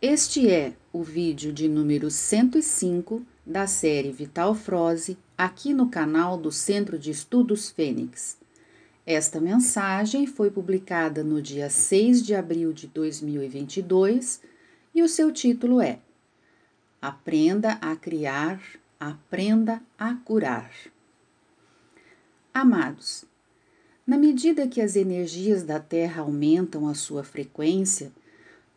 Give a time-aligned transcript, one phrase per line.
[0.00, 6.52] Este é o vídeo de número 105 da série Vital Froze aqui no canal do
[6.52, 8.38] Centro de Estudos Fênix.
[9.04, 14.40] Esta mensagem foi publicada no dia 6 de abril de 2022
[14.94, 15.98] e o seu título é
[17.02, 18.62] Aprenda a criar,
[19.00, 20.70] aprenda a curar.
[22.54, 23.24] Amados,
[24.06, 28.12] na medida que as energias da Terra aumentam a sua frequência,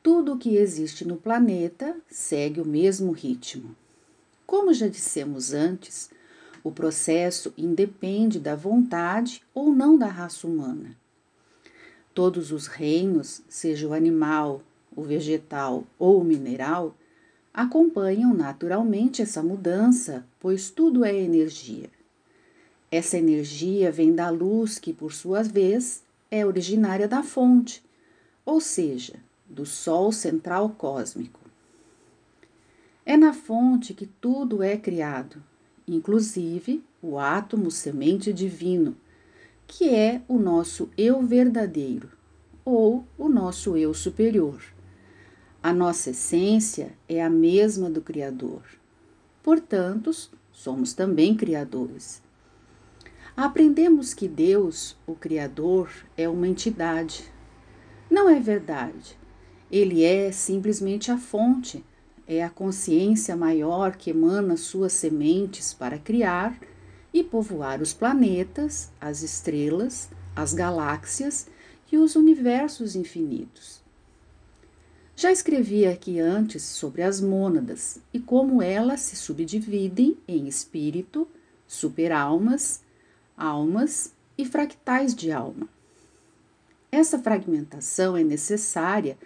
[0.04, 3.75] tudo o que existe no planeta segue o mesmo ritmo.
[4.47, 6.10] Como já dissemos antes,
[6.64, 10.97] o processo independe da vontade ou não da raça humana.
[12.14, 14.61] Todos os reinos, seja o animal,
[14.96, 16.96] o vegetal ou o mineral,
[17.54, 21.89] acompanham naturalmente essa mudança, pois tudo é energia.
[22.89, 27.83] Essa energia vem da luz que, por sua vez, é originária da fonte,
[28.46, 29.15] ou seja,
[29.51, 31.39] do Sol central cósmico.
[33.05, 35.44] É na fonte que tudo é criado,
[35.88, 38.95] inclusive o átomo semente divino,
[39.67, 42.09] que é o nosso eu verdadeiro,
[42.63, 44.61] ou o nosso eu superior.
[45.63, 48.63] A nossa essência é a mesma do Criador.
[49.44, 50.11] Portanto,
[50.52, 52.22] somos também criadores.
[53.35, 57.31] Aprendemos que Deus, o Criador, é uma entidade.
[58.09, 59.20] Não é verdade.
[59.72, 61.83] Ele é simplesmente a fonte,
[62.27, 66.59] é a consciência maior que emana suas sementes para criar
[67.13, 71.47] e povoar os planetas, as estrelas, as galáxias
[71.91, 73.81] e os universos infinitos.
[75.16, 81.28] Já escrevi aqui antes sobre as mônadas e como elas se subdividem em espírito,
[81.67, 82.81] superalmas,
[83.38, 85.69] almas e fractais de alma.
[86.91, 89.17] Essa fragmentação é necessária,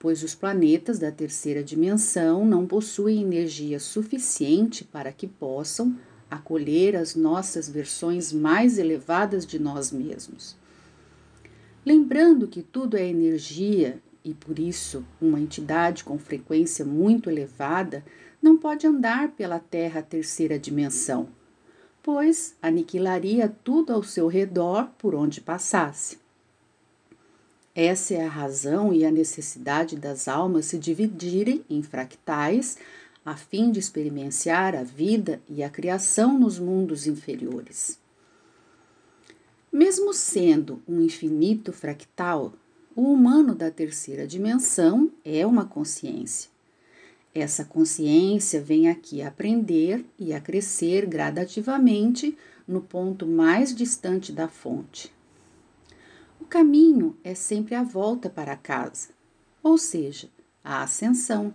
[0.00, 5.96] pois os planetas da terceira dimensão não possuem energia suficiente para que possam
[6.28, 10.56] acolher as nossas versões mais elevadas de nós mesmos.
[11.86, 18.04] Lembrando que tudo é energia e por isso uma entidade com frequência muito elevada
[18.42, 21.28] não pode andar pela Terra terceira dimensão
[22.02, 26.18] pois aniquilaria tudo ao seu redor por onde passasse.
[27.74, 32.76] Essa é a razão e a necessidade das almas se dividirem em fractais
[33.24, 37.98] a fim de experienciar a vida e a criação nos mundos inferiores.
[39.72, 42.52] Mesmo sendo um infinito fractal,
[42.96, 46.50] o humano da terceira dimensão é uma consciência.
[47.32, 52.36] Essa consciência vem aqui aprender e a crescer gradativamente
[52.66, 55.12] no ponto mais distante da fonte.
[56.50, 59.10] Caminho é sempre a volta para casa,
[59.62, 60.28] ou seja,
[60.64, 61.54] a ascensão.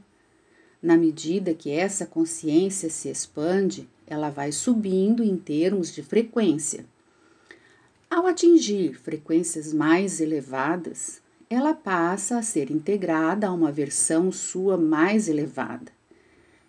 [0.82, 6.86] Na medida que essa consciência se expande, ela vai subindo em termos de frequência.
[8.10, 15.28] Ao atingir frequências mais elevadas, ela passa a ser integrada a uma versão sua mais
[15.28, 15.92] elevada.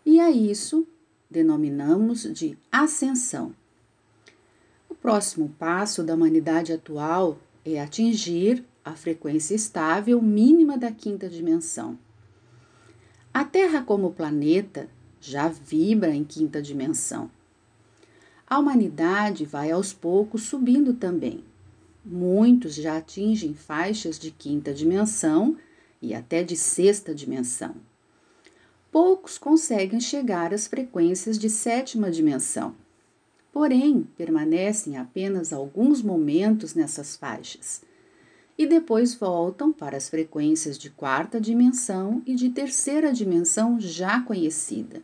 [0.04, 0.84] E a isso
[1.30, 3.54] denominamos de ascensão.
[4.88, 7.38] O próximo passo da humanidade atual
[7.74, 11.98] é atingir a frequência estável mínima da quinta dimensão.
[13.34, 14.88] A Terra, como planeta,
[15.20, 17.30] já vibra em quinta dimensão.
[18.46, 21.44] A humanidade vai aos poucos subindo também
[22.08, 25.56] Muitos já atingem faixas de quinta dimensão
[26.00, 27.74] e até de sexta dimensão.
[28.92, 32.76] Poucos conseguem chegar às frequências de sétima dimensão.
[33.58, 37.80] Porém, permanecem apenas alguns momentos nessas faixas
[38.58, 45.02] e depois voltam para as frequências de quarta dimensão e de terceira dimensão já conhecida,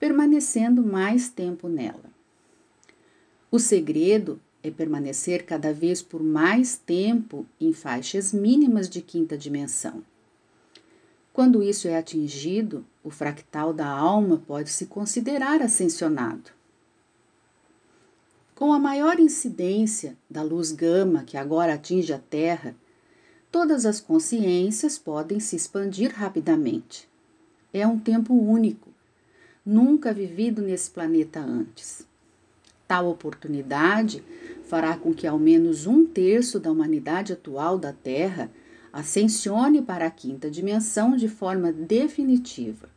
[0.00, 2.10] permanecendo mais tempo nela.
[3.50, 10.02] O segredo é permanecer cada vez por mais tempo em faixas mínimas de quinta dimensão.
[11.30, 16.61] Quando isso é atingido, o fractal da alma pode se considerar ascensionado.
[18.62, 22.76] Com a maior incidência da luz gama que agora atinge a Terra,
[23.50, 27.08] todas as consciências podem se expandir rapidamente.
[27.74, 28.88] É um tempo único,
[29.66, 32.06] nunca vivido nesse planeta antes.
[32.86, 34.22] Tal oportunidade
[34.62, 38.48] fará com que ao menos um terço da humanidade atual da Terra
[38.92, 42.88] ascensione para a quinta dimensão de forma definitiva.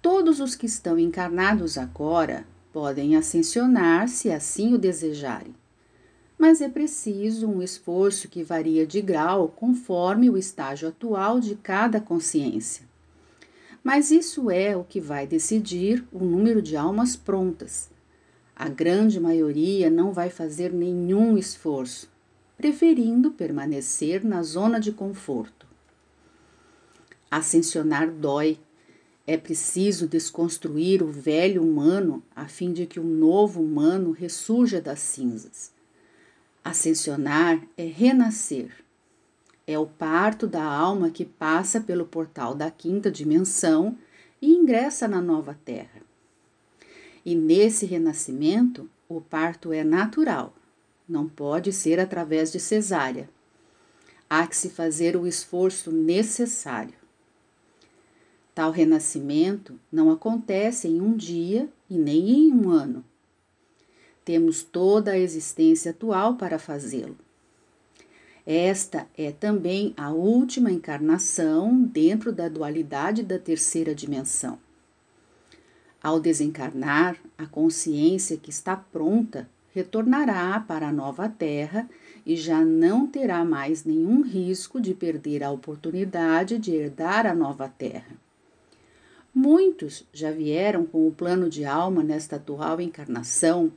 [0.00, 5.54] Todos os que estão encarnados agora podem ascensionar se assim o desejarem,
[6.38, 12.00] mas é preciso um esforço que varia de grau conforme o estágio atual de cada
[12.00, 12.84] consciência.
[13.84, 17.90] Mas isso é o que vai decidir o número de almas prontas.
[18.54, 22.08] A grande maioria não vai fazer nenhum esforço,
[22.56, 25.66] preferindo permanecer na zona de conforto.
[27.30, 28.58] Ascensionar dói.
[29.26, 34.98] É preciso desconstruir o velho humano a fim de que o novo humano ressurja das
[34.98, 35.72] cinzas.
[36.64, 38.72] Ascensionar é renascer.
[39.64, 43.96] É o parto da alma que passa pelo portal da quinta dimensão
[44.40, 46.02] e ingressa na nova terra.
[47.24, 50.52] E nesse renascimento, o parto é natural,
[51.08, 53.28] não pode ser através de cesárea.
[54.28, 57.01] Há que se fazer o esforço necessário.
[58.54, 63.04] Tal renascimento não acontece em um dia e nem em um ano
[64.24, 67.16] temos toda a existência atual para fazê-lo.
[68.44, 74.58] Esta é também a última encarnação dentro da dualidade da terceira dimensão.
[76.02, 81.88] Ao desencarnar, a consciência que está pronta retornará para a nova Terra
[82.26, 87.68] e já não terá mais nenhum risco de perder a oportunidade de herdar a nova
[87.68, 88.16] Terra.
[89.34, 93.72] Muitos já vieram com o plano de alma nesta atual encarnação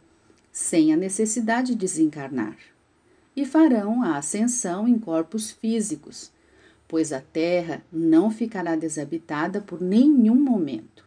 [0.52, 2.58] sem a necessidade de desencarnar,
[3.36, 6.30] e farão a ascensão em corpos físicos,
[6.88, 11.06] pois a Terra não ficará desabitada por nenhum momento.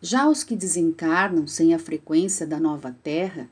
[0.00, 3.48] Já os que desencarnam sem a frequência da nova Terra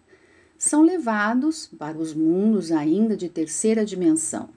[0.56, 4.50] são levados para os mundos ainda de terceira dimensão,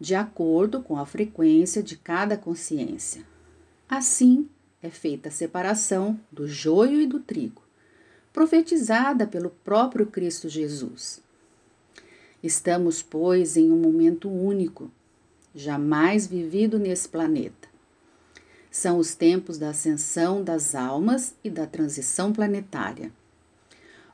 [0.00, 3.31] de acordo com a frequência de cada consciência.
[3.94, 4.48] Assim
[4.82, 7.60] é feita a separação do joio e do trigo
[8.32, 11.22] profetizada pelo próprio Cristo Jesus.
[12.42, 14.90] Estamos, pois, em um momento único,
[15.54, 17.68] jamais vivido nesse planeta.
[18.70, 23.12] São os tempos da ascensão das almas e da transição planetária.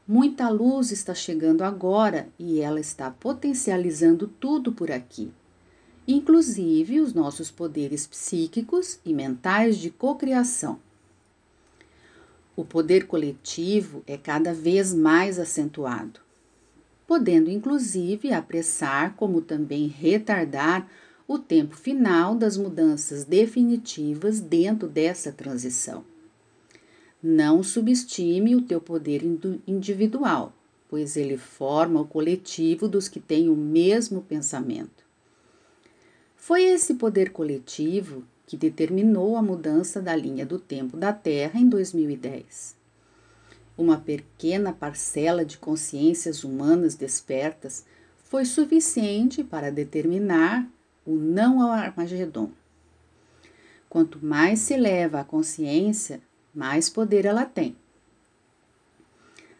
[0.05, 5.31] Muita luz está chegando agora e ela está potencializando tudo por aqui,
[6.11, 10.79] inclusive os nossos poderes psíquicos e mentais de cocriação.
[12.57, 16.19] O poder coletivo é cada vez mais acentuado,
[17.07, 20.91] podendo inclusive apressar, como também retardar,
[21.29, 26.03] o tempo final das mudanças definitivas dentro dessa transição.
[27.23, 29.23] Não subestime o teu poder
[29.67, 30.55] individual,
[30.89, 35.08] pois ele forma o coletivo dos que têm o mesmo pensamento.
[36.38, 41.69] Foi esse poder coletivo que determinou a mudança da linha do tempo da Terra em
[41.69, 42.75] 2010.
[43.76, 47.85] Uma pequena parcela de consciências humanas despertas
[48.25, 50.67] foi suficiente para determinar
[51.05, 52.50] o não ao Armagedon.
[53.90, 56.23] Quanto mais se eleva a consciência,
[56.55, 57.76] mais poder ela tem.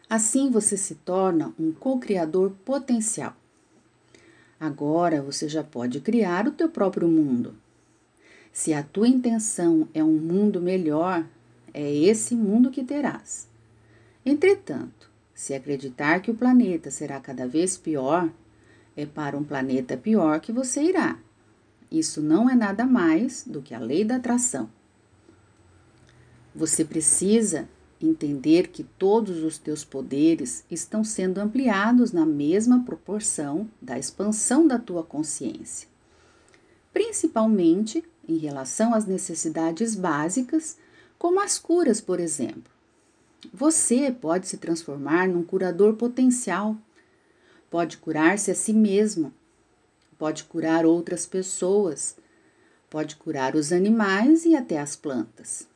[0.09, 3.35] Assim você se torna um co-criador potencial.
[4.59, 7.55] Agora você já pode criar o teu próprio mundo
[8.51, 11.25] se a tua intenção é um mundo melhor,
[11.73, 13.47] é esse mundo que terás.
[14.25, 18.29] Entretanto, se acreditar que o planeta será cada vez pior,
[18.95, 21.17] é para um planeta pior que você irá.
[21.89, 24.69] Isso não é nada mais do que a lei da atração.
[26.53, 27.67] Você precisa
[28.01, 34.79] entender que todos os teus poderes estão sendo ampliados na mesma proporção da expansão da
[34.79, 35.87] tua consciência,
[36.93, 40.77] principalmente em relação às necessidades básicas,
[41.17, 42.71] como as curas, por exemplo.
[43.53, 46.77] Você pode se transformar num curador potencial,
[47.69, 49.33] pode curar-se a si mesmo,
[50.17, 52.15] pode curar outras pessoas,
[52.89, 55.67] pode curar os animais e até as plantas.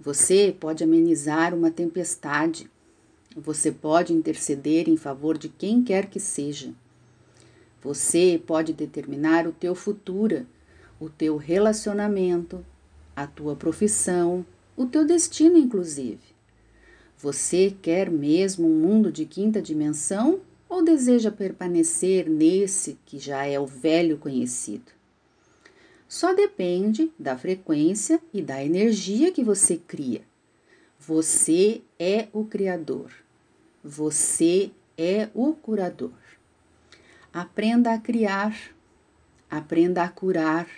[0.00, 2.70] Você pode amenizar uma tempestade,
[3.36, 6.72] você pode interceder em favor de quem quer que seja.
[7.82, 10.46] Você pode determinar o teu futuro
[11.04, 12.64] o teu relacionamento,
[13.14, 14.44] a tua profissão,
[14.76, 16.34] o teu destino, inclusive.
[17.18, 23.58] Você quer mesmo um mundo de quinta dimensão ou deseja permanecer nesse que já é
[23.58, 24.92] o velho conhecido?
[26.14, 30.22] Só depende da frequência e da energia que você cria.
[30.96, 33.10] Você é o Criador.
[33.82, 36.12] Você é o curador.
[37.32, 38.56] Aprenda a criar,
[39.50, 40.68] aprenda a curar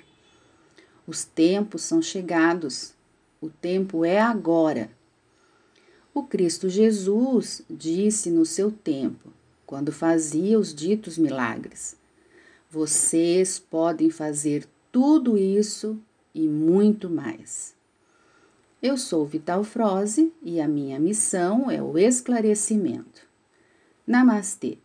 [1.06, 2.94] os tempos são chegados,
[3.38, 4.90] o tempo é agora.
[6.14, 9.30] O Cristo Jesus disse no seu tempo,
[9.66, 11.94] quando fazia os ditos milagres:
[12.70, 16.00] Vocês podem fazer tudo isso
[16.34, 17.74] e muito mais.
[18.82, 23.20] Eu sou Vital Froze e a minha missão é o esclarecimento.
[24.06, 24.78] Namastê!